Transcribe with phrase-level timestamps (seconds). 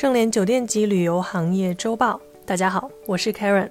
[0.00, 3.68] 盛联酒店及旅游行业周报，大家好，我是 Karen。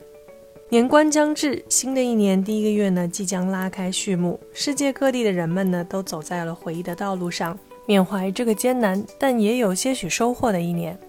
[0.67, 4.37] 年关将至，新的一年第一个月呢，即将拉开序幕。
[4.51, 10.99] 世界各地的人们呢，都走在了回忆的道路上，缅怀这个艰难但也有些许收获的一年。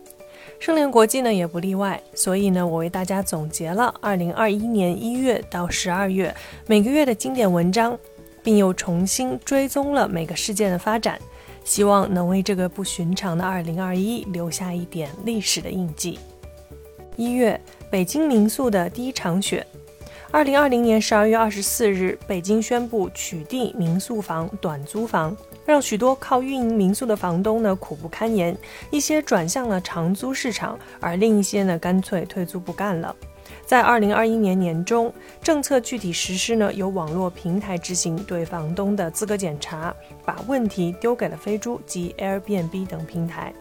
[0.60, 2.00] 盛联国际呢，也不例外。
[2.14, 6.36] 所以呢，我为大家总结了2021年1月到12月
[6.68, 7.98] 每个月的经典文章，
[8.40, 11.18] 并又重新追踪了每个事件的发展。
[11.68, 16.18] 希望能为这个不寻常的2021留下一点历史的印记。
[17.14, 19.66] 一月，北京民宿的第一场雪。
[20.32, 28.56] 2020年12月24日，北京宣布取缔民宿房短租房，让许多靠运营民宿的房东呢苦不堪言。
[28.90, 33.14] 一些转向了长租市场，而另一些呢干脆退租不干了。
[33.68, 39.94] 在二零二一年年中，政策具体实施呢，由网络平台执行对房东的资格检查，
[40.24, 43.52] 把问题丢给了飞猪及 Airbnb 等平台。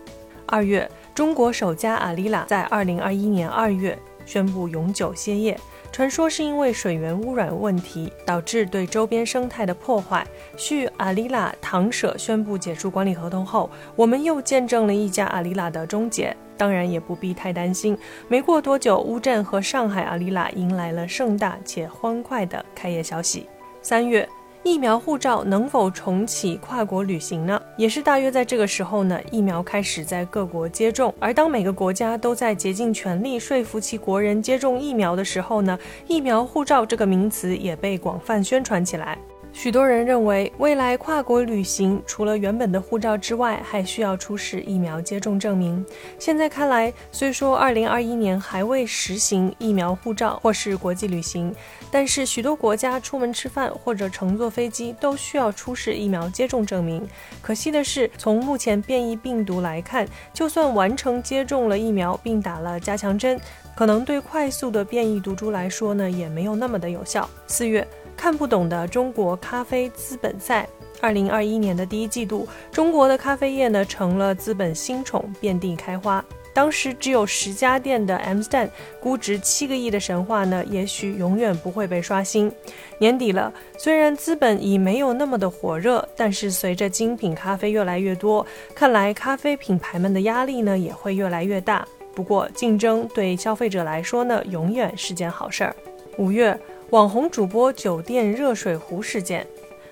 [0.46, 5.60] 二月，中国首家阿里拉在二零二一年二月宣布永久歇业，
[5.92, 10.28] 传说是因为水源污染问题导致对周边生态的破坏。
[10.56, 16.36] 续阿里拉唐舍宣布解除管理合同后，我们又见证了一家阿里拉的终结。
[16.58, 17.96] 当然也不必太担心。
[18.28, 23.48] 没过多久，乌镇和上海阿里拉迎来了盛大且欢快的开业消息。
[23.84, 24.28] 三月，
[24.68, 27.58] 疫苗护照能否重启跨国旅行呢？
[27.78, 31.14] 也是大约在这个时候呢，疫苗开始在各国接种。
[31.22, 39.18] 而当每个国家都在竭尽全力说服其国人接种疫苗的时候呢，疫苗护照这个名词也被广泛宣传起来。
[39.60, 45.84] 许多人认为，未来跨国旅行除了原本的护照之外，还需要出示疫苗接种证明。
[46.20, 51.52] 现在看来，虽说2021年还未实行疫苗护照或是国际旅行，
[51.90, 57.04] 但是许多国家出门吃饭或者乘坐飞机都需要出示疫苗接种证明。
[57.42, 63.42] 可惜的是，从目前变异病毒来看，就算完成接种了疫苗并打了加强针，
[63.76, 67.28] 可能对快速的变异毒株来说呢，也没有那么的有效。
[67.48, 67.86] 四月。
[68.18, 70.68] 看不懂的中国咖啡资本赛。
[71.00, 76.26] 二零二一年的第一季度，中国的咖啡业呢成了资本新宠，遍地开花。
[76.56, 78.70] 当时只有十家店的 M Stand，
[79.00, 82.52] 估值七个亿的神话呢，也许永远不会被刷新。
[82.98, 91.88] 年底了，虽然资本已没有那么的火热，但是随着精品咖啡越来越多，看来咖啡品牌们的压力呢也会越来越大。
[92.16, 95.76] 不过，竞争对消费者来说呢，永远是件好事儿。
[96.18, 96.60] 五月。
[96.92, 99.46] 网红主播酒店热水壶事件，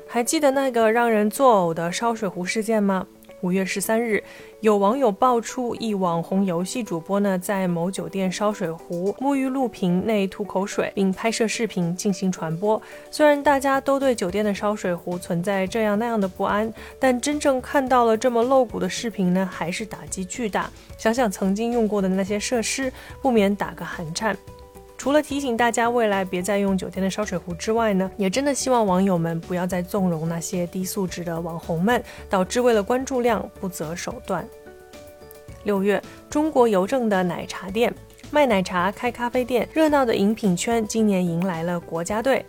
[0.08, 3.06] 还记得那个让人作呕的烧水壶事件吗？
[3.42, 4.24] 五月十三日，
[4.62, 12.82] 有网友爆出一网红游戏主播呢在某酒店烧水壶沐浴露瓶内吐口水，并拍摄视频进行传播。
[13.12, 20.72] 虽然大家都对酒店的烧水壶存在这样那样的不安，但真正看到了这么露骨的视频呢，还是打击巨大。
[20.98, 22.90] 想想曾经用过的那些设施，
[23.22, 24.36] 不免打个寒颤。
[25.06, 34.44] 除了提醒大家未来别再用酒店的烧水壶之外呢，也真的希望网友们不要再纵容那些低素质的网红们，导致为了关注量不择手段。
[35.64, 37.94] 六月，中国邮政的奶茶店
[38.32, 42.44] 卖奶茶、开咖啡店，热闹的饮品圈今年迎来了国家队。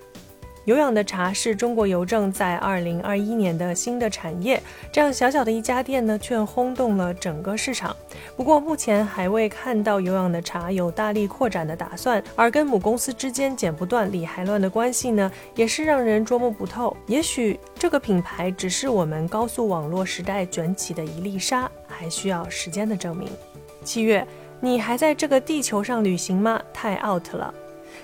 [0.66, 4.60] 有氧的茶是中国邮政在二零二一年的新的产业，
[4.90, 7.94] 这样小小的一家店呢，却轰动了整个市场。
[8.36, 16.96] 不过目前还未看到有氧的茶有大力扩展的打算，而跟母公司之间剪不断理还乱的关系呢，也是让人捉摸不透。
[17.06, 23.28] 也许这个品牌只是我们高速网络时代卷起的一粒沙，还需要时间的证明。
[23.84, 24.26] 七月，
[24.60, 26.60] 你还在这个地球上旅行吗？
[26.74, 27.54] 太 out 了。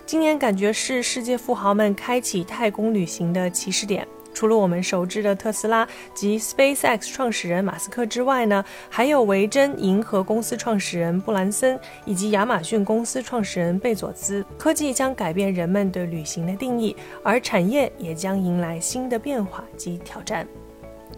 [0.04, 4.06] 今年感觉是世界富豪们开启太空旅行的起始点。
[4.34, 14.44] 除了我们熟知的特斯拉及 SpaceX 创始人马斯克之外呢，还有维珍银河公司创始人布兰森以及亚马逊公司创始人贝佐斯。
[14.58, 20.46] 科技将改变人们对旅行的定义，而产业也将迎来新的变化及挑战。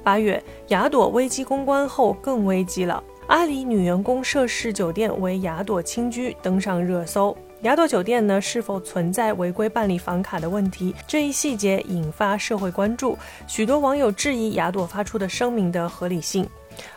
[0.03, 3.03] 八月，雅朵危机公关后更危机了。
[3.29, 7.35] 阿里女员工涉事酒店为雅朵青居，登上热搜。
[7.65, 10.95] 雅朵酒店呢是否存在违规办理房卡的问题？
[11.07, 13.17] 这一细节引发社会关注，
[13.47, 16.47] 许多网友质疑雅朵发出的声明的合理性。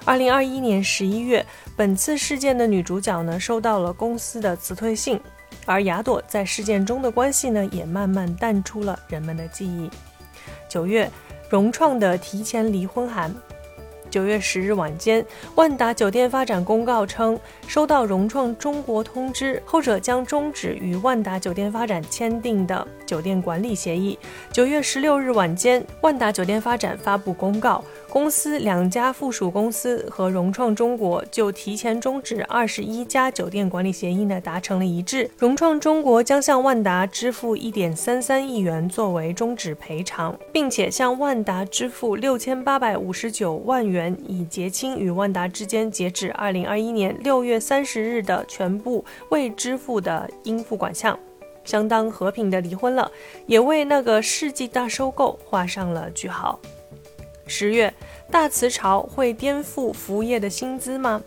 [0.03, 1.45] 二零二一年十一月，
[1.77, 5.17] 本次事件的女主角呢收到了公司的辞退信，
[5.65, 9.89] 而雅朵在事件中的关系呢也慢慢淡出了人们的记忆。
[10.67, 11.09] 九月，
[11.49, 13.33] 融创的提前离婚函。
[14.09, 15.25] 九月十日晚间，
[15.55, 24.17] 万达酒店发展公告称，收到融创中国通知，后者将终止与万达酒店发展签订的酒店管理协议。
[24.51, 27.83] 九月十六日晚间，万达酒店发展发布公告。
[28.17, 35.29] 公司两家附属公司和融创中国就提前终止二十一家酒店管理协议呢达成了一致。
[35.37, 51.17] 融创中国将向万达支付一点三三亿元作为终止赔偿，并且向万达支付六千八百五十九万元，以结清与万达之间截止二零二一年六月三十日的全部未支付的应付款项。
[51.63, 53.11] 相当和平的离婚了，
[53.45, 56.59] 也为那个世纪大收购画上了句号。
[57.47, 57.93] 十月，
[58.29, 61.21] 大辞潮会颠覆服务业的薪资吗？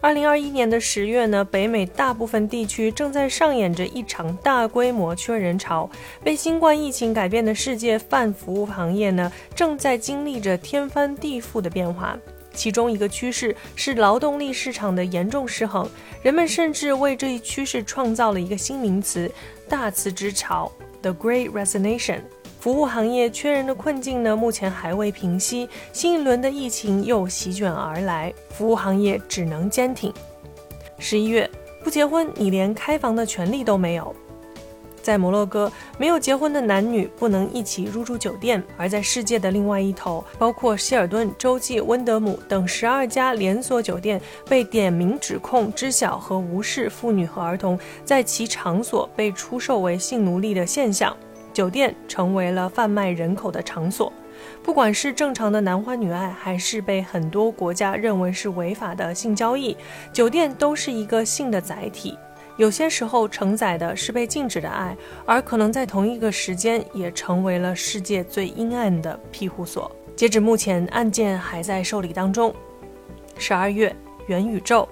[0.00, 5.88] 二零二一年的十月呢，北美大部分地区正在上演着一场大规模缺人潮。
[6.24, 12.18] 被新冠疫情改变的世界泛服务行业呢，正在经历着天翻地覆的变化。
[12.54, 15.86] 其中一个趋势是劳动力市场的严重失衡，
[16.22, 19.30] 人们甚至为这一趋势创造了一个新名词。
[19.68, 20.72] 大辞职潮
[21.02, 22.20] ，The Great Resignation，
[22.58, 30.12] 服务行业缺人的困境呢，目前还未平息，新一轮的疫情又席卷而来，服务行业只能坚挺。
[30.98, 31.48] 十一月，
[31.84, 34.14] 不结婚，你连开房的权利都没有。
[35.00, 51.16] 在摩洛哥，没有结婚的男女不能一起入住酒店；而在世界的另外一头，包括希尔顿、洲际、温德姆等十二家连锁酒店被点名指控知晓和无视妇女和儿童在其场所被出售为性奴隶的现象，
[51.56, 54.12] 酒店成为了贩卖人口的场所。
[54.62, 59.74] 不管是正常的男欢女爱，还是被很多国家认为是违法的性交易，
[60.12, 62.14] 酒店都是一个性的载体。
[62.58, 64.94] 有些时候承载的是被禁止的爱，
[65.24, 69.90] 而可能在同一个时间也成为了世界最阴暗的庇护所。
[70.14, 72.54] 截止目前，案件还在受理当中。
[73.38, 74.86] 十二月，元宇宙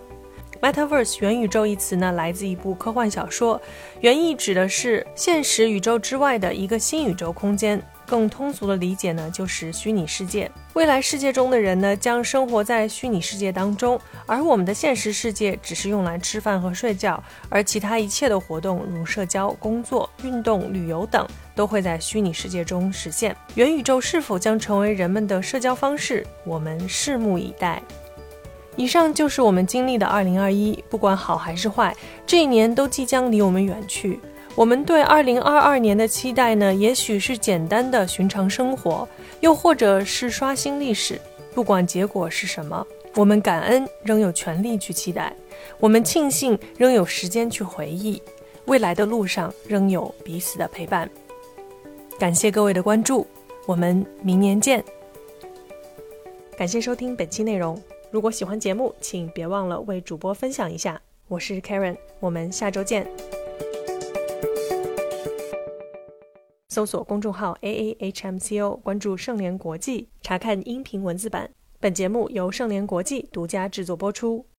[0.60, 3.60] ，Metaverse 元宇宙一词呢，来自一部科幻小说，
[4.00, 7.82] 原意指的是现实宇宙之外的一个新宇宙空间。
[8.06, 10.50] 更通俗的理解呢，就是虚拟世界。
[10.74, 23.34] 未来世界中的人呢，将生活在虚拟世界当中，而我们的现实世界只是用来吃饭和睡觉，而其他一切的活动，如社交、工作、运动、旅游等，都会在虚拟世界中实现。
[23.54, 26.26] 元宇宙是否将成为人们的社交方式？
[26.44, 27.82] 我们拭目以待。
[28.76, 31.94] 以上就是我们经历的二零二一，不管好还是坏，
[32.26, 34.18] 这一年都即将离我们远去。
[34.54, 39.08] 我们对二零二二年的期待呢，也许是简单的寻常生活，
[39.40, 41.20] 又或者是刷新历史。
[41.54, 45.32] 不管结果是什么，我们感恩仍有权利去期待，
[45.78, 48.20] 我们庆幸仍有时间去回忆，
[48.66, 51.08] 未来的路上仍有彼此的陪伴。
[52.18, 53.26] 感谢各位的关注，
[53.66, 54.82] 我们明年见。
[56.56, 57.80] 感谢收听本期内容。
[58.14, 61.02] 如果喜欢节目，请别忘了为主播分享一下。
[61.26, 63.04] 我是 Karen，我们下周见。
[66.68, 71.50] 搜索公众号 A A H M C O，关注盛联国际，查看音频文字版。
[71.80, 74.46] 本节目由盛联国际独家制作播出。